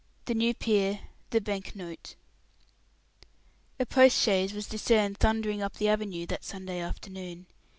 THE 0.25 0.33
NEW 0.33 0.55
PEER 0.55 0.99
THE 1.29 1.39
BANK 1.41 1.75
NOTE 1.75 2.15
A 3.79 3.85
post 3.85 4.19
chaise 4.19 4.51
was 4.51 4.65
discerned 4.65 5.19
thundering 5.19 5.61
up 5.61 5.73
the 5.75 5.89
avenue 5.89 6.25
that 6.25 6.43
Sunday 6.43 6.79
afternoon. 6.79 7.45